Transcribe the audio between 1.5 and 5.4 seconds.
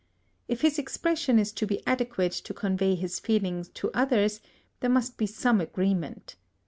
to be adequate to convey his feeling to others, there must be